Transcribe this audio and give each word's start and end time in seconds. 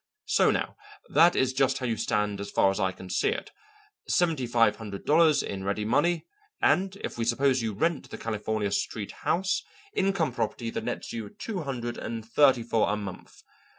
So 0.25 0.49
now, 0.49 0.77
that 1.09 1.35
is 1.35 1.53
just 1.53 1.77
how 1.77 1.85
you 1.85 1.95
stand 1.95 2.41
as 2.41 2.49
far 2.49 2.71
as 2.71 2.79
I 2.79 2.91
can 2.91 3.07
see: 3.11 3.35
seventy 4.07 4.47
five 4.47 4.77
hundred 4.77 5.05
dollars 5.05 5.43
in 5.43 5.63
ready 5.63 5.85
money 5.85 6.25
and, 6.59 6.95
if 7.03 7.19
we 7.19 7.23
suppose 7.23 7.61
you 7.61 7.73
rent 7.73 8.09
the 8.09 8.17
California 8.17 8.71
Street 8.71 9.11
house, 9.11 9.61
income 9.93 10.33
property 10.33 10.71
that 10.71 10.85
nets 10.85 11.13
you 11.13 11.29
two 11.29 11.59
hundred 11.61 11.99
and 11.99 12.25
thirty 12.27 12.63
four 12.63 12.89
a 12.91 12.95
month. 12.97 13.43